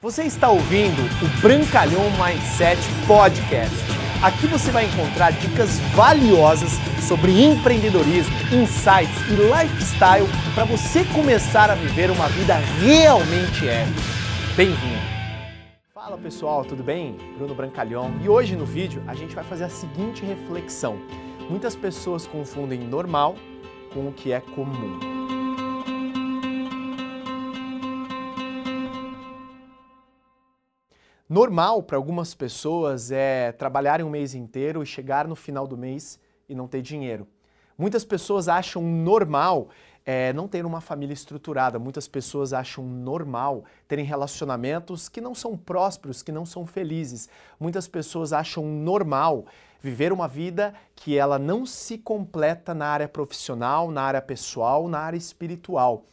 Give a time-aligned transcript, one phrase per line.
[0.00, 3.74] Você está ouvindo o Brancalhão Mindset Podcast.
[4.22, 6.70] Aqui você vai encontrar dicas valiosas
[7.02, 10.24] sobre empreendedorismo, insights e lifestyle
[10.54, 14.00] para você começar a viver uma vida realmente épica.
[14.56, 15.02] Bem-vindo!
[15.92, 17.16] Fala pessoal, tudo bem?
[17.36, 20.96] Bruno Brancalhão e hoje no vídeo a gente vai fazer a seguinte reflexão.
[21.50, 23.34] Muitas pessoas confundem normal
[23.92, 25.07] com o que é comum.
[31.28, 36.18] Normal para algumas pessoas é trabalharem um mês inteiro e chegar no final do mês
[36.48, 37.28] e não ter dinheiro.
[37.76, 39.68] Muitas pessoas acham normal
[40.06, 41.78] é, não ter uma família estruturada.
[41.78, 47.28] Muitas pessoas acham normal terem relacionamentos que não são prósperos, que não são felizes.
[47.60, 49.44] Muitas pessoas acham normal
[49.82, 55.00] viver uma vida que ela não se completa na área profissional, na área pessoal, na
[55.00, 56.06] área espiritual.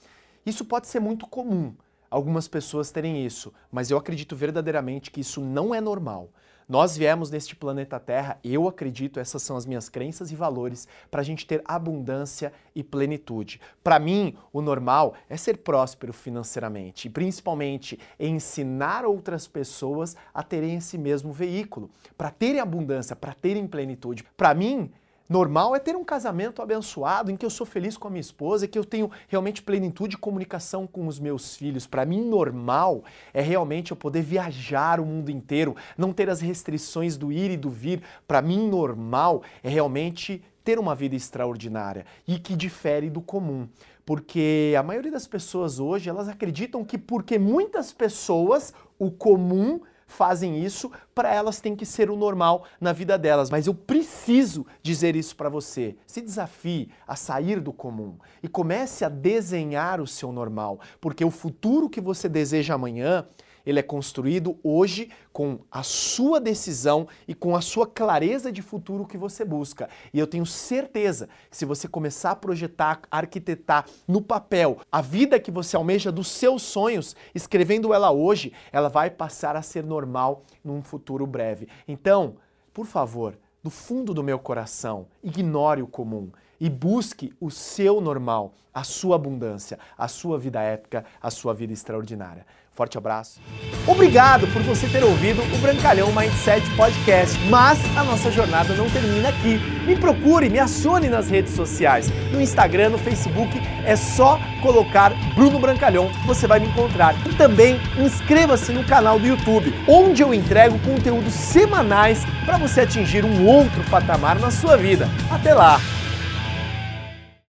[0.45, 1.73] Isso pode ser muito comum
[2.09, 6.29] algumas pessoas terem isso, mas eu acredito verdadeiramente que isso não é normal.
[6.67, 11.21] Nós viemos neste planeta Terra, eu acredito, essas são as minhas crenças e valores, para
[11.21, 13.61] a gente ter abundância e plenitude.
[13.83, 20.77] Para mim, o normal é ser próspero financeiramente e principalmente ensinar outras pessoas a terem
[20.77, 24.25] esse mesmo veículo, para terem abundância, para terem plenitude.
[24.35, 24.91] Para mim,
[25.27, 28.67] Normal é ter um casamento abençoado em que eu sou feliz com a minha esposa,
[28.67, 31.87] que eu tenho realmente plenitude de comunicação com os meus filhos.
[31.87, 37.17] Para mim, normal é realmente eu poder viajar o mundo inteiro, não ter as restrições
[37.17, 38.03] do ir e do vir.
[38.27, 43.67] Para mim, normal é realmente ter uma vida extraordinária e que difere do comum.
[44.05, 50.63] Porque a maioria das pessoas hoje, elas acreditam que porque muitas pessoas, o comum fazem
[50.63, 53.49] isso, para elas tem que ser o normal na vida delas.
[53.49, 55.95] Mas eu preciso dizer isso para você.
[56.05, 61.31] Se desafie a sair do comum e comece a desenhar o seu normal, porque o
[61.31, 63.25] futuro que você deseja amanhã
[63.65, 69.05] ele é construído hoje com a sua decisão e com a sua clareza de futuro
[69.05, 69.89] que você busca.
[70.13, 75.39] E eu tenho certeza que se você começar a projetar, arquitetar no papel a vida
[75.39, 80.43] que você almeja dos seus sonhos, escrevendo ela hoje, ela vai passar a ser normal
[80.63, 81.67] num futuro breve.
[81.87, 82.35] Então,
[82.73, 86.29] por favor, do fundo do meu coração, ignore o comum
[86.59, 91.73] e busque o seu normal, a sua abundância, a sua vida épica, a sua vida
[91.73, 92.45] extraordinária.
[92.75, 93.39] Forte abraço.
[93.87, 97.39] Obrigado por você ter ouvido o Brancalhão Mindset Podcast.
[97.49, 99.57] Mas a nossa jornada não termina aqui.
[99.87, 102.09] Me procure, me acione nas redes sociais.
[102.33, 107.15] No Instagram, no Facebook, é só colocar Bruno Brancalhão, você vai me encontrar.
[107.25, 113.23] E também inscreva-se no canal do YouTube, onde eu entrego conteúdos semanais para você atingir
[113.23, 115.07] um outro patamar na sua vida.
[115.31, 115.79] Até lá!